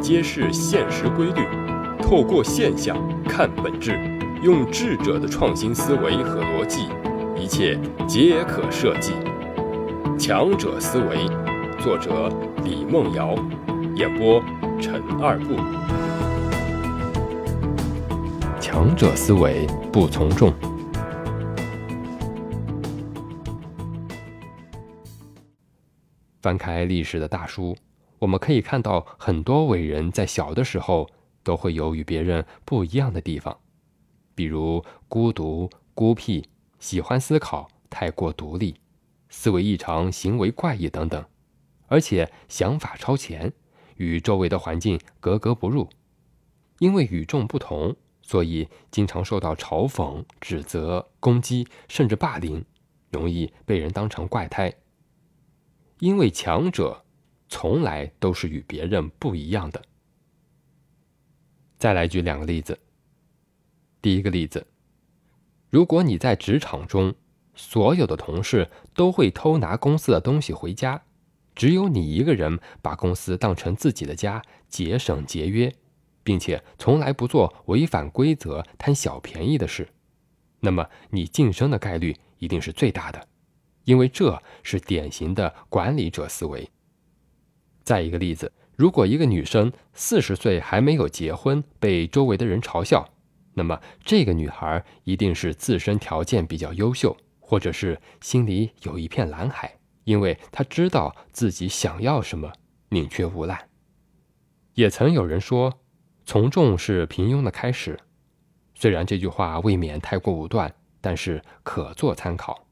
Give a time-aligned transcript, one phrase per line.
[0.00, 1.42] 揭示现实规律，
[2.00, 3.98] 透过现象看本质，
[4.40, 6.88] 用智者的创新思维和逻辑，
[7.36, 7.76] 一切
[8.06, 9.14] 皆可设计。
[10.16, 11.26] 强者思维，
[11.80, 12.30] 作者
[12.62, 13.34] 李梦瑶，
[13.96, 14.40] 演播
[14.80, 15.56] 陈二步。
[18.60, 20.52] 强者思维不从众。
[26.46, 27.76] 翻开历史的大书。
[28.20, 31.10] 我们可以看到，很多伟人在小的时候
[31.42, 33.58] 都会有与别人不一样的地方，
[34.32, 38.76] 比如孤独、孤僻、喜欢思考、太过独立、
[39.28, 41.24] 思维异常、行为怪异等等，
[41.88, 43.52] 而且想法超前，
[43.96, 45.88] 与周围的环境格格不入。
[46.78, 52.64] 因为与众不同，所以经常受到嘲讽、指责、攻击，甚至霸凌，
[53.10, 54.72] 容易被人当成怪胎。
[55.98, 57.02] 因为强者。
[57.48, 59.80] 从来都是与别人不一样的。
[61.78, 62.76] 再来举两个例子。
[64.02, 64.66] 第一个例子，
[65.70, 67.14] 如果你在职场中，
[67.54, 71.00] 所有的同事都会偷拿公司的东西回家，
[71.54, 75.72] 只有你一个人把公司当成自己的家，节省节约，
[76.24, 79.88] 并且从来不做违反规则、贪小便宜的事，
[80.58, 83.28] 那么你晋升的概率一定是最大的，
[83.86, 86.68] 因为这是典型的管理者思维。
[87.82, 93.08] 再一个例子，如果一个女生四十岁还没有结婚，被周围的人嘲笑，
[93.54, 102.52] 那么这个女孩一定是自身条件比较优秀，或者是心里有一片蓝海，因为她知道自己想要什么，
[102.88, 103.68] 宁缺毋滥。
[104.74, 105.72] 也曾有人说，
[106.24, 108.00] 从众是平庸的开始，
[108.74, 112.65] 虽然这句话未免太过武断，但是可做参考。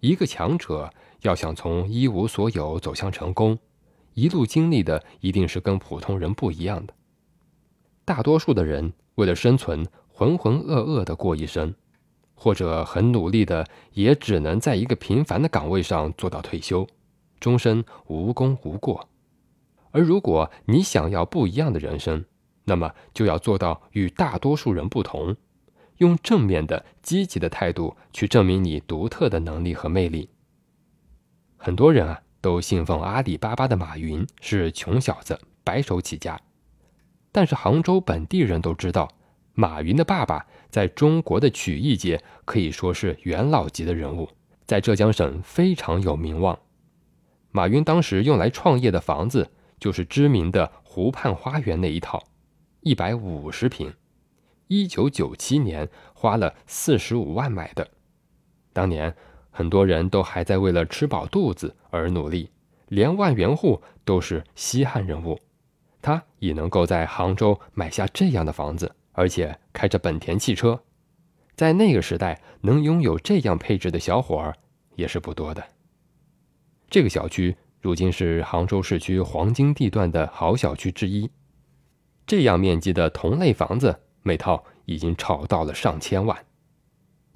[0.00, 3.58] 一个强者要想从一无所有走向成功。
[4.14, 6.94] 一路经历的一定是跟普通人不一样的。
[8.04, 11.74] 大多数的人为了生存，浑浑噩噩的过一生，
[12.34, 16.86] 或者很努力的，也只能在一个平凡的岗位上做到退休，
[17.40, 19.08] 终身无功无过。
[19.90, 22.24] 而如果你想要不一样的人生，
[22.64, 25.36] 那么就要做到与大多数人不同，
[25.98, 30.28] 用正面的、积极的态度去证明你独特的能力和魅力。
[31.56, 32.22] 很多人啊。
[32.42, 36.40] 都信奉阿里巴巴的马云是穷小子，白手起家。
[37.32, 39.10] 但是杭州本地人都知道，
[39.54, 44.28] 马云的爸爸在中国的曲艺界可以说是元老级的人物，
[44.64, 46.56] 在浙江省非常有名望。
[47.50, 52.22] 马云当时用来创业的房子就是知名的湖畔花园那一套，
[52.82, 53.92] 一百五十平，
[54.68, 57.88] 一九九七年花了四十五万买的，
[58.72, 59.14] 当年。
[59.58, 62.50] 很多人都还在为了吃饱肚子而努力，
[62.88, 65.40] 连万元户都是稀罕人物。
[66.02, 70.82] 他也能够在杭州买下这样的房子，而且开着本田汽车，
[71.54, 74.54] 在那个时代能拥有这样配置的小伙儿
[74.96, 75.64] 也是不多的。
[76.90, 81.30] 这个小区如今是杭州市区黄金地段的好小区之一，
[82.26, 86.44] 这样面积的同类房子每套已经炒到了上千万。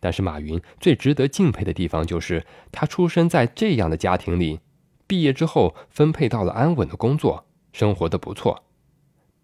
[0.00, 4.60] 但是马云最值得敬佩的地方就是，他出生在这样的家庭里，
[5.06, 8.64] 毕业之后分配到了安稳的工作，生活的不错。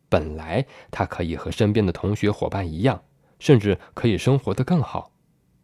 [0.08, 3.02] 本来他可以和身边的同学伙伴一样，
[3.40, 5.10] 甚至可以生活的更好，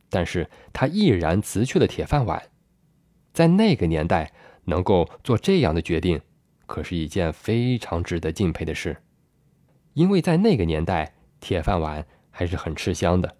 [0.08, 2.42] 但是他毅然辞去了铁饭碗。
[3.32, 4.32] 在那个年代，
[4.64, 6.20] 能够做这样的决定，
[6.66, 8.96] 可是一件非常值得敬佩的事，
[9.94, 13.36] 因为在那个年代，铁饭碗还是很吃香的。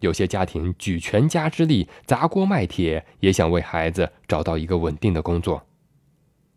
[0.00, 5.66] 有些家庭举全家之力砸锅卖铁，也想为孩子找到一个稳定的工作，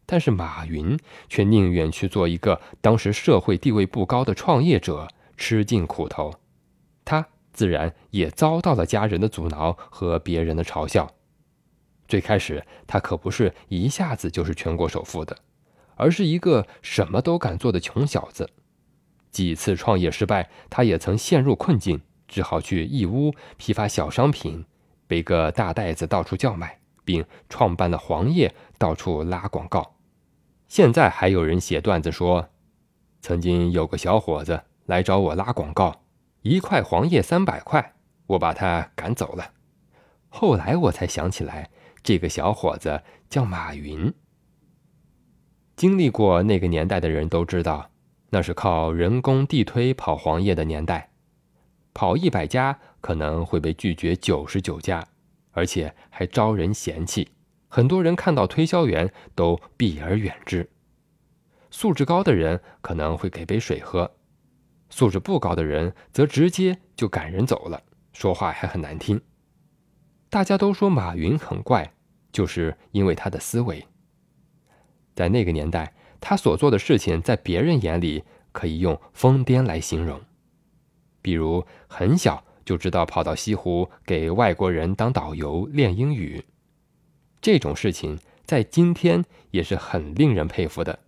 [0.06, 5.07] 但是马云却宁愿去做一个当时社会地位不高的创业者，
[5.38, 6.31] 吃尽苦头。
[7.03, 11.12] 他自然也遭到了家人的阻挠和别人的嘲笑。
[12.08, 15.35] 最开始，他可不是一下子就是全国首富的，
[15.96, 18.47] 而是一个什么都敢做的穷小子。
[19.31, 22.01] 几次创业失败，他也曾陷入困境。
[22.28, 24.66] 只好去义乌批发小商品，
[25.05, 29.95] 背个大袋子到处叫卖，并创办了黄页，到处拉广告。
[30.69, 32.47] 现在还有人写段子说，
[33.19, 36.05] 曾经有个小伙子来找我拉广告，
[36.41, 37.95] 一块黄页三百块，
[38.27, 39.51] 我把他赶走了。
[40.29, 41.69] 后来我才想起来，
[42.01, 44.13] 这个小伙子叫马云。
[45.75, 47.89] 经历过那个年代的人都知道，
[48.31, 51.11] 那是靠人工地推跑黄页的年代。
[51.93, 55.05] 跑一百家可能会被拒绝九十九家，
[55.51, 57.29] 而且还招人嫌弃，
[57.67, 60.69] 很多人看到推销员都避而远之。
[61.69, 64.09] 素质高的人可能会给杯水喝，
[64.89, 69.22] 素质不高的人则直接就赶人走了，说话还很难听。
[70.29, 71.93] 大家都说马云很怪，
[72.31, 73.85] 就是因为他的思维。
[75.13, 78.23] 在那个年代，他所做的事情在别人眼里
[78.53, 80.22] 可以用疯癫来形容，
[81.22, 86.46] 比如很小就知道跑到西湖给外国人当导游练英语，
[87.41, 91.00] 这种事情在今天也是很令人佩服的。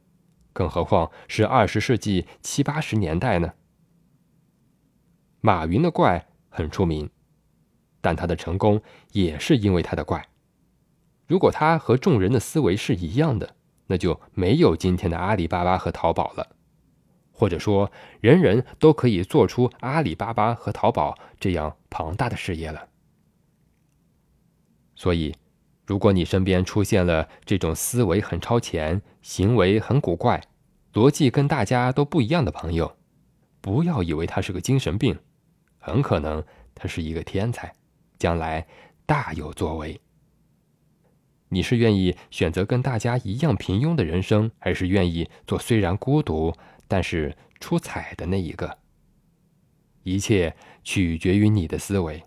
[0.52, 3.54] 更何况是二十世纪七八十年代呢？
[5.42, 7.10] 马云的怪很出名，
[8.02, 8.82] 但他的成功
[9.12, 10.28] 也是因为他的怪。
[11.28, 13.56] 如果他和众人的思维是一样的，
[13.94, 16.56] 那就没有今天的阿里巴巴和淘宝了，
[17.32, 17.92] 或者说，
[18.22, 22.88] 人人都可以做出阿里巴巴和淘宝这样庞大的事业了。
[24.96, 25.36] 所以。
[25.86, 30.42] 如果你身边出现了这种思维很超前、行为很古怪、
[30.94, 32.96] 逻辑跟大家都不一样的朋友，
[33.60, 35.20] 不要以为他是个精神病，
[35.78, 36.42] 很可能
[36.74, 37.74] 他是一个天才，
[38.18, 38.66] 将来
[39.06, 40.00] 大有作为。
[41.54, 46.52] 你是愿意选择跟大家一样平庸的人生，还是愿意做虽然孤独
[46.88, 48.80] 但是出彩的那一个？
[50.02, 52.24] 一切取决于你的思维。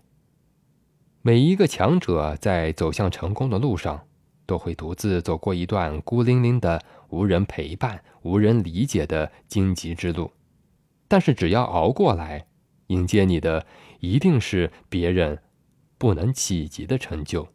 [1.21, 4.07] 每一个强者在走向成功的路上，
[4.45, 10.31] 都会独自走过一段孤零零的、无人陪伴、无人理解的荆棘之路。
[11.09, 12.47] 但是，只要熬过来，
[12.87, 13.65] 迎接你的
[13.99, 15.39] 一定是别人
[15.97, 17.49] 不能企及的成就。